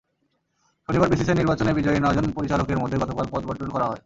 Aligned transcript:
শনিবার 0.89 1.11
বেসিসের 1.11 1.39
নির্বাচনে 1.39 1.71
বিজয়ী 1.73 1.99
নয়জন 1.99 2.25
পরিচালকের 2.31 2.81
মধ্যে 2.81 2.97
গতকাল 2.97 3.25
পদবণ্টন 3.31 3.69
করা 3.71 3.87
হয়। 3.87 3.99